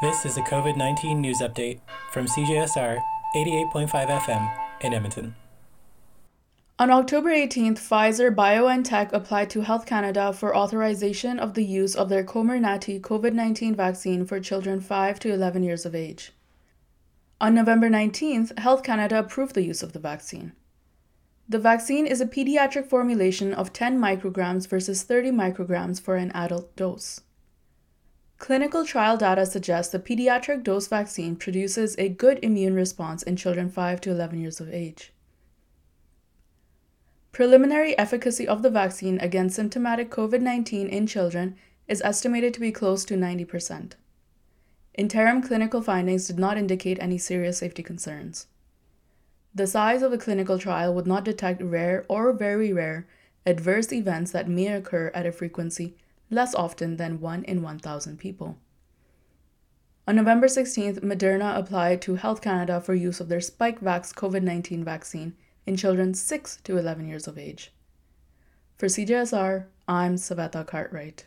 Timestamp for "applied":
9.12-9.50, 61.58-62.00